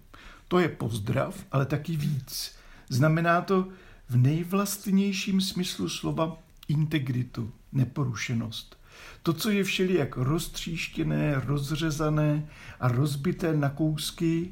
To 0.48 0.60
je 0.60 0.70
pozdrav, 0.70 1.46
ale 1.52 1.66
taky 1.66 1.96
víc. 1.96 2.56
Znamená 2.90 3.42
to 3.42 3.68
v 4.10 4.18
nejvlastnějším 4.18 5.42
smyslu 5.42 5.90
slova 5.90 6.38
integritu, 6.68 7.52
neporušenost. 7.72 8.83
To, 9.24 9.34
co 9.34 9.50
je 9.50 9.64
všelijak 9.64 10.18
roztříštěné, 10.18 11.40
rozřezané 11.46 12.50
a 12.80 12.88
rozbité 12.88 13.58
na 13.58 13.70
kousky, 13.70 14.52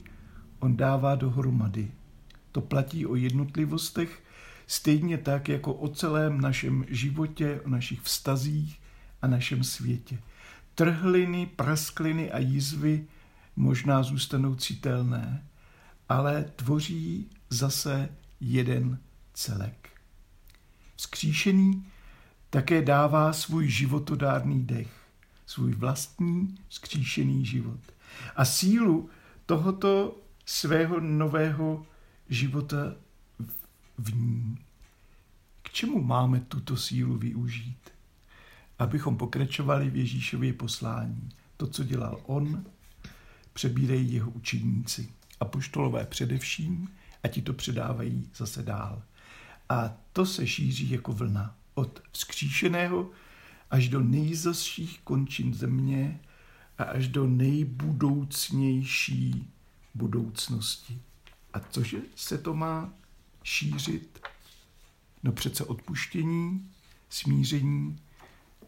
on 0.60 0.78
dává 0.78 1.16
dohromady. 1.16 1.92
To 2.52 2.62
platí 2.62 3.06
o 3.06 3.16
jednotlivostech, 3.16 4.24
stejně 4.68 5.18
tak 5.18 5.50
jako 5.50 5.74
o 5.74 5.88
celém 5.88 6.42
našem 6.42 6.86
životě, 6.88 7.62
o 7.66 7.70
našich 7.70 8.02
vztazích 8.02 8.82
a 9.22 9.28
našem 9.28 9.64
světě. 9.64 10.20
Trhliny, 10.76 11.46
praskliny 11.46 12.32
a 12.32 12.40
jízvy 12.40 13.06
možná 13.56 14.04
zůstanou 14.04 14.56
citelné, 14.56 15.48
ale 16.10 16.46
tvoří 16.56 17.30
zase 17.50 18.10
jeden 18.40 19.00
celek. 19.34 19.90
Vzkříšený 20.96 21.86
také 22.52 22.82
dává 22.82 23.34
svůj 23.34 23.70
životodárný 23.70 24.64
dech, 24.64 24.92
svůj 25.46 25.74
vlastní 25.74 26.58
skříšený 26.70 27.46
život. 27.46 27.80
A 28.36 28.46
sílu 28.46 29.10
tohoto 29.46 30.18
svého 30.46 31.00
nového 31.00 31.86
života 32.30 32.96
v 33.98 34.16
ní. 34.16 34.58
K 35.62 35.70
čemu 35.70 36.04
máme 36.04 36.40
tuto 36.40 36.78
sílu 36.78 37.18
využít? 37.18 37.90
Abychom 38.80 39.18
pokračovali 39.18 39.90
v 39.90 39.96
Ježíšově 39.96 40.54
poslání. 40.54 41.30
To, 41.58 41.68
co 41.68 41.84
dělal 41.84 42.20
on, 42.26 42.66
přebírají 43.54 44.14
jeho 44.14 44.32
učeníci. 44.32 45.10
A 45.40 45.46
poštolové 45.46 46.06
především, 46.06 46.90
a 47.24 47.28
ti 47.28 47.42
to 47.42 47.54
předávají 47.54 48.30
zase 48.36 48.64
dál. 48.64 49.02
A 49.70 49.94
to 50.14 50.26
se 50.26 50.48
šíří 50.48 50.92
jako 50.92 51.14
vlna 51.14 51.56
od 51.74 52.04
vzkříšeného 52.12 53.10
až 53.72 53.90
do 53.90 54.02
nejzasších 54.02 55.00
končin 55.04 55.54
země 55.54 56.20
a 56.78 56.84
až 56.84 57.08
do 57.08 57.28
nejbudoucnější 57.28 59.50
budoucnosti. 59.96 61.02
A 61.54 61.60
cože 61.60 61.98
se 62.16 62.38
to 62.38 62.54
má 62.54 62.94
šířit? 63.44 64.20
No 65.24 65.32
přece 65.32 65.64
odpuštění, 65.64 66.72
smíření 67.10 67.98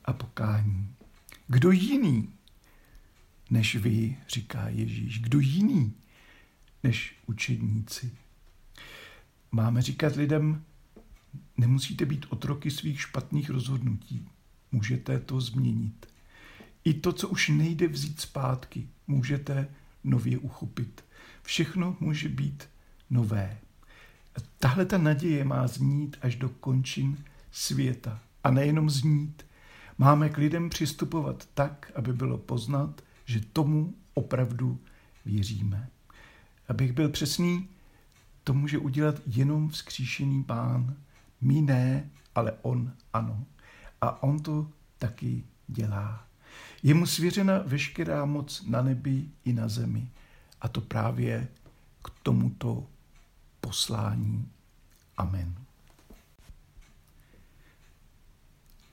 a 0.06 0.14
pokání. 0.14 0.96
Kdo 1.48 1.72
jiný 1.72 2.30
než 3.50 3.76
vy, 3.76 4.18
říká 4.30 4.70
Ježíš, 4.70 5.20
kdo 5.20 5.40
jiný 5.40 5.94
než 6.84 7.16
učedníci? 7.26 8.12
Máme 9.52 9.82
říkat 9.82 10.16
lidem, 10.16 10.64
Nemusíte 11.58 12.06
být 12.06 12.26
otroky 12.30 12.72
svých 12.72 13.02
špatných 13.02 13.50
rozhodnutí. 13.50 14.28
Můžete 14.72 15.20
to 15.20 15.42
změnit. 15.42 16.06
I 16.84 16.94
to, 16.94 17.14
co 17.14 17.30
už 17.30 17.50
nejde 17.50 17.88
vzít 17.88 18.22
zpátky, 18.22 18.88
můžete 19.08 19.68
nově 20.04 20.38
uchopit. 20.38 21.04
Všechno 21.44 21.98
může 22.00 22.30
být 22.30 22.70
nové. 23.10 23.58
Tahle 24.60 24.86
ta 24.86 24.98
naděje 24.98 25.44
má 25.44 25.68
znít 25.68 26.18
až 26.22 26.36
do 26.36 26.50
končin 26.50 27.18
světa. 27.52 28.20
A 28.44 28.52
nejenom 28.52 28.90
znít. 28.90 29.46
Máme 29.98 30.30
k 30.30 30.38
lidem 30.38 30.70
přistupovat 30.70 31.50
tak, 31.54 31.92
aby 31.96 32.14
bylo 32.14 32.38
poznat, 32.38 33.02
že 33.26 33.42
tomu 33.54 33.94
opravdu 34.14 34.80
věříme. 35.26 35.90
Abych 36.68 36.94
byl 36.94 37.10
přesný, 37.10 37.68
to 38.44 38.54
může 38.54 38.78
udělat 38.78 39.22
jenom 39.28 39.70
vzkříšený 39.70 40.44
pán, 40.44 40.96
my 41.44 41.62
ne, 41.62 42.10
ale 42.36 42.54
on 42.62 42.94
ano. 43.14 43.46
A 44.02 44.24
on 44.24 44.40
to 44.40 44.68
taky 44.98 45.44
dělá. 45.68 46.26
Je 46.84 46.94
mu 46.94 47.06
svěřena 47.06 47.54
veškerá 47.66 48.26
moc 48.26 48.64
na 48.68 48.82
nebi 48.82 49.26
i 49.46 49.54
na 49.54 49.68
zemi. 49.68 50.10
A 50.62 50.68
to 50.68 50.82
právě 50.82 51.48
k 52.04 52.10
tomuto 52.24 52.88
poslání. 53.62 54.50
Amen. 55.18 55.56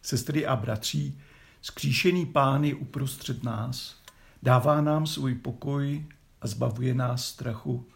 Sestry 0.03 0.47
a 0.47 0.57
bratří, 0.57 1.21
skříšený 1.63 2.27
pán 2.27 2.65
je 2.65 2.75
uprostřed 2.75 3.43
nás, 3.43 3.97
dává 4.43 4.81
nám 4.81 5.07
svůj 5.07 5.35
pokoj 5.35 6.07
a 6.41 6.47
zbavuje 6.47 6.95
nás 6.95 7.25
strachu, 7.25 7.89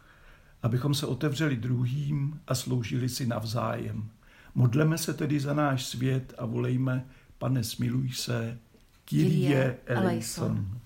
abychom 0.62 0.94
se 0.94 1.06
otevřeli 1.06 1.56
druhým 1.56 2.40
a 2.46 2.54
sloužili 2.54 3.08
si 3.08 3.26
navzájem. 3.26 4.10
Modleme 4.54 4.98
se 4.98 5.14
tedy 5.14 5.40
za 5.40 5.54
náš 5.54 5.86
svět 5.86 6.34
a 6.38 6.46
volejme, 6.46 7.06
pane, 7.38 7.64
smiluj 7.64 8.12
se, 8.12 8.58
Kyrie 9.04 9.78
eleison. 9.86 10.80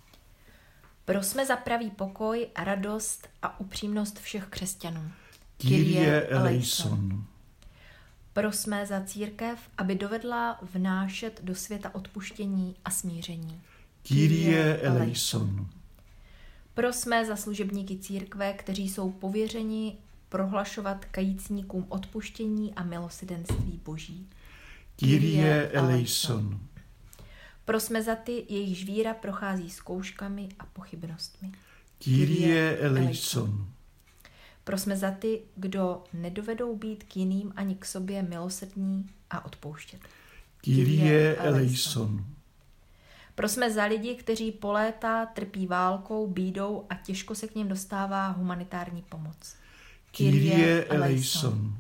Prosme 1.05 1.47
za 1.47 1.57
pravý 1.57 1.91
pokoj 1.91 2.49
a 2.55 2.65
radost 2.65 3.29
a 3.43 3.61
upřímnost 3.61 4.19
všech 4.19 4.47
křesťanů. 4.47 5.11
Kyrie 5.57 6.23
eleison. 6.23 7.25
Prosme 8.33 8.87
za 8.87 9.01
církev, 9.01 9.59
aby 9.79 9.95
dovedla 9.95 10.59
vnášet 10.75 11.41
do 11.45 11.55
světa 11.55 11.95
odpuštění 11.95 12.75
a 12.85 12.91
smíření. 12.91 13.61
Kyrie 14.03 14.77
eleison. 14.77 15.67
Prosme 16.75 17.25
za 17.25 17.37
služebníky 17.37 17.99
církve, 17.99 18.53
kteří 18.53 18.89
jsou 18.89 19.11
pověřeni 19.11 19.97
prohlašovat 20.29 21.05
kajícníkům 21.05 21.87
odpuštění 21.89 22.75
a 22.75 22.83
milosidenství 22.83 23.81
Boží. 23.85 24.29
Kyrie 24.97 25.69
eleison. 25.69 26.61
Prosme 27.65 28.03
za 28.03 28.15
ty, 28.15 28.47
jejichž 28.49 28.85
víra 28.85 29.15
prochází 29.15 29.71
zkouškami 29.71 30.49
a 30.59 30.67
pochybnostmi. 30.67 31.53
Kyrie 31.99 32.79
eleison. 32.79 33.67
Prosme 34.65 34.97
za 34.97 35.11
ty, 35.11 35.43
kdo 35.57 36.05
nedovedou 36.13 36.77
být 36.77 37.05
k 37.05 37.17
jiným 37.17 37.53
ani 37.57 37.75
k 37.75 37.85
sobě 37.85 38.23
milosrdní 38.23 39.07
a 39.31 39.45
odpouštět. 39.45 40.01
Kyrie 40.61 41.37
eleison. 41.37 42.25
Prosme 43.35 43.71
za 43.71 43.85
lidi, 43.85 44.15
kteří 44.15 44.53
po 44.53 44.73
léta 44.73 45.27
trpí 45.27 45.67
válkou, 45.67 46.27
bídou 46.27 46.87
a 46.91 46.95
těžko 46.95 47.35
se 47.35 47.49
k 47.49 47.55
ním 47.55 47.69
dostává 47.69 48.29
humanitární 48.29 49.03
pomoc. 49.03 49.57
Kyrie 50.11 50.85
eleison. 50.85 51.77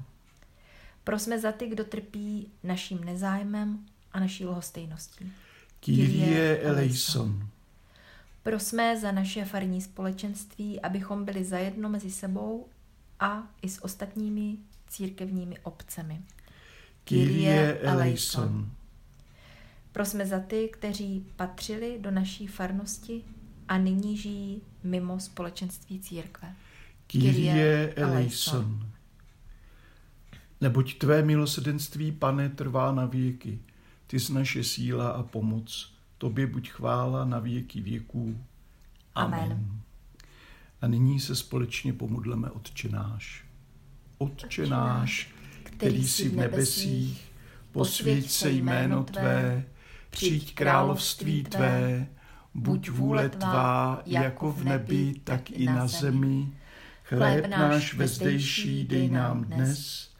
Prosme 1.04 1.38
za 1.38 1.52
ty, 1.52 1.66
kdo 1.66 1.84
trpí 1.84 2.50
naším 2.62 3.04
nezájmem 3.04 3.86
a 4.12 4.20
naší 4.20 4.46
lhostejností. 4.46 5.32
Kyrie 5.80 6.58
eleison. 6.58 7.48
Prosme 8.42 9.00
za 9.00 9.12
naše 9.12 9.44
farní 9.44 9.80
společenství, 9.80 10.80
abychom 10.80 11.24
byli 11.24 11.44
zajedno 11.44 11.88
mezi 11.88 12.10
sebou 12.10 12.68
a 13.20 13.48
i 13.62 13.68
s 13.68 13.84
ostatními 13.84 14.56
církevními 14.88 15.58
obcemi. 15.58 16.20
Kyrie 17.04 17.78
eleison. 17.78 18.70
Prosme 19.92 20.26
za 20.26 20.40
ty, 20.40 20.68
kteří 20.72 21.26
patřili 21.36 21.98
do 22.00 22.10
naší 22.10 22.46
farnosti 22.46 23.24
a 23.68 23.78
nyní 23.78 24.16
žijí 24.16 24.62
mimo 24.82 25.20
společenství 25.20 26.00
církve. 26.00 26.54
Kyrie 27.08 27.94
eleison. 27.96 28.86
Neboť 30.60 30.98
tvé 30.98 31.22
milosedenství, 31.22 32.12
pane, 32.12 32.48
trvá 32.48 32.92
na 32.92 33.06
věky. 33.06 33.58
Ty 34.06 34.20
jsi 34.20 34.32
naše 34.32 34.64
síla 34.64 35.08
a 35.08 35.22
pomoc. 35.22 35.94
Tobě 36.18 36.46
buď 36.46 36.70
chvála 36.70 37.24
na 37.24 37.38
věky 37.38 37.80
věků. 37.80 38.44
Amen. 39.14 39.40
Amen. 39.40 39.80
A 40.80 40.86
nyní 40.86 41.20
se 41.20 41.36
společně 41.36 41.92
pomodleme 41.92 42.50
Otče 42.50 42.88
náš. 42.88 43.44
Otče 44.18 44.66
náš, 44.66 45.30
který 45.62 46.08
jsi 46.08 46.28
v 46.28 46.36
nebesích, 46.36 47.32
posvěď 47.72 48.30
se 48.30 48.50
jméno 48.50 49.04
Tvé, 49.04 49.64
přijď 50.10 50.54
království 50.54 51.42
Tvé, 51.44 52.06
buď 52.54 52.90
vůle 52.90 53.28
Tvá, 53.28 54.02
jako 54.06 54.52
v 54.52 54.64
nebi, 54.64 55.14
tak 55.24 55.50
i 55.50 55.66
na 55.66 55.86
zemi. 55.86 56.52
Chléb 57.08 57.46
náš 57.46 57.94
vezdejší 57.94 58.84
dej 58.84 59.08
nám 59.10 59.44
dnes 59.44 60.10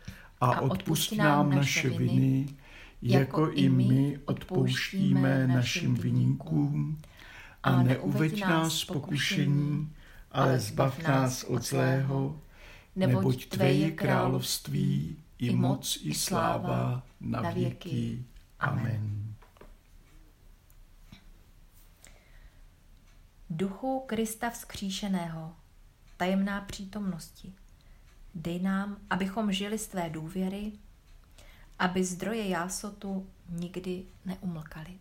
a 0.41 0.61
odpust 0.61 1.13
nám 1.13 1.51
naše 1.51 1.91
viny, 1.91 2.49
jako 3.03 3.51
i 3.51 3.69
my 3.69 4.19
odpouštíme 4.25 5.47
našim 5.47 5.95
viníkům. 5.95 7.03
A 7.63 7.83
neuveď 7.83 8.41
nás 8.41 8.85
pokušení, 8.85 9.93
ale 10.33 10.61
zbav 10.61 10.99
nás 10.99 11.45
od 11.45 11.63
zlého, 11.63 12.41
neboť 12.97 13.47
Tvé 13.47 13.73
je 13.73 13.91
království, 13.91 15.17
i 15.39 15.51
moc, 15.51 15.99
i 16.03 16.15
sláva 16.15 17.03
na 17.21 17.51
věky. 17.51 18.25
Amen. 18.61 19.35
Duchu 23.51 24.03
Krista 24.07 24.51
vzkříšeného, 24.51 25.53
tajemná 26.19 26.61
přítomnosti, 26.61 27.53
dej 28.35 28.61
nám, 28.61 28.97
abychom 29.11 29.53
žili 29.53 29.79
z 29.79 29.87
tvé 29.87 30.11
důvěry, 30.11 30.73
aby 31.79 32.05
zdroje 32.05 32.49
jásotu 32.49 33.27
nikdy 33.49 34.05
neumlkali. 34.25 34.99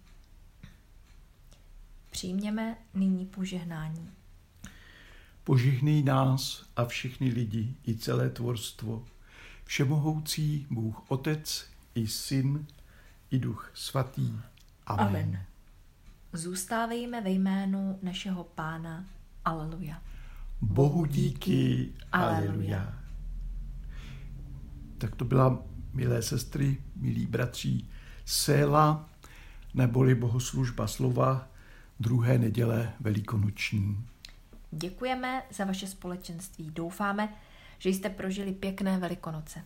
Přijměme 2.11 2.77
nyní 2.93 3.25
požehnání. 3.25 4.11
Požehnej 5.43 6.03
nás 6.03 6.65
a 6.75 6.85
všechny 6.85 7.29
lidi 7.29 7.75
i 7.87 7.97
celé 7.97 8.29
tvorstvo, 8.29 9.05
všemohoucí 9.65 10.67
Bůh 10.69 11.11
Otec 11.11 11.65
i 11.95 12.07
Syn 12.07 12.67
i 13.31 13.39
Duch 13.39 13.71
Svatý. 13.73 14.33
Amen. 14.85 15.07
Amen. 15.07 15.43
Zůstávejme 16.33 17.21
ve 17.21 17.29
jménu 17.29 17.99
našeho 18.01 18.43
Pána. 18.43 19.05
Aleluja. 19.45 20.01
Bohu 20.61 21.05
díky. 21.05 21.89
Aleluja. 22.11 22.93
Tak 24.97 25.15
to 25.15 25.25
byla, 25.25 25.63
milé 25.93 26.21
sestry, 26.21 26.77
milí 26.95 27.25
bratří, 27.25 27.89
Séla, 28.25 29.09
neboli 29.73 30.15
bohoslužba 30.15 30.87
slova 30.87 31.47
druhé 31.99 32.37
neděle 32.37 32.93
velikonoční. 32.99 34.05
Děkujeme 34.71 35.43
za 35.51 35.65
vaše 35.65 35.87
společenství. 35.87 36.71
Doufáme, 36.71 37.33
že 37.79 37.89
jste 37.89 38.09
prožili 38.09 38.51
pěkné 38.51 38.97
velikonoce. 38.97 39.61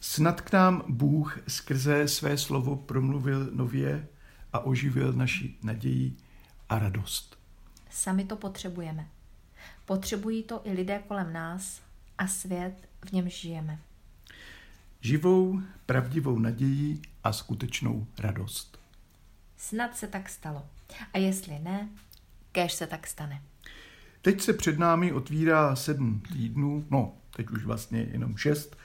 Snad 0.00 0.40
k 0.40 0.52
nám 0.52 0.82
Bůh 0.88 1.38
skrze 1.48 2.08
své 2.08 2.38
slovo 2.38 2.76
promluvil 2.76 3.50
nově 3.52 4.08
a 4.52 4.58
oživil 4.60 5.12
naši 5.12 5.54
naději 5.62 6.16
a 6.68 6.78
radost. 6.78 7.38
Sami 7.90 8.24
to 8.24 8.36
potřebujeme. 8.36 9.08
Potřebují 9.88 10.42
to 10.42 10.60
i 10.64 10.72
lidé 10.72 11.02
kolem 11.08 11.32
nás 11.32 11.82
a 12.18 12.26
svět, 12.26 12.88
v 13.08 13.12
něm 13.12 13.28
žijeme. 13.28 13.78
Živou, 15.00 15.62
pravdivou 15.86 16.38
naději 16.38 17.02
a 17.24 17.32
skutečnou 17.32 18.06
radost. 18.18 18.78
Snad 19.56 19.96
se 19.96 20.06
tak 20.06 20.28
stalo. 20.28 20.66
A 21.14 21.18
jestli 21.18 21.58
ne, 21.58 21.88
kéž 22.52 22.72
se 22.72 22.86
tak 22.86 23.06
stane. 23.06 23.42
Teď 24.22 24.40
se 24.40 24.52
před 24.52 24.78
námi 24.78 25.12
otvírá 25.12 25.76
sedm 25.76 26.22
týdnů, 26.32 26.86
no, 26.90 27.14
teď 27.36 27.50
už 27.50 27.64
vlastně 27.64 28.08
jenom 28.12 28.36
šest, 28.36 28.76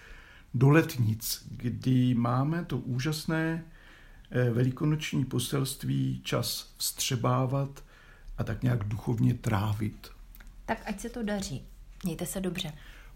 do 0.54 0.70
letnic, 0.70 1.48
kdy 1.52 2.14
máme 2.14 2.66
to 2.66 2.78
úžasné 2.78 3.64
eh, 4.32 4.50
velikonoční 4.50 5.26
poselství 5.26 6.22
čas 6.24 6.74
vstřebávat 6.78 7.84
a 8.38 8.44
tak 8.44 8.64
nějak 8.64 8.84
duchovně 8.84 9.34
trávit. 9.34 10.13
Tak 10.66 10.82
ať 10.86 11.00
se 11.00 11.10
to 11.10 11.24
daří. 11.24 11.66
Mějte 12.04 12.26
se 12.26 12.42
dobře. 12.42 12.72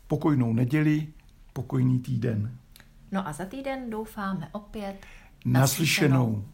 Pokojnou 0.08 0.54
neděli, 0.54 1.08
pokojný 1.54 2.00
týden. 2.00 2.58
No 3.12 3.28
a 3.28 3.34
za 3.34 3.46
týden 3.46 3.90
doufáme 3.90 4.50
opět 4.52 4.96
naslyšenou. 5.46 5.60
naslyšenou. 6.22 6.46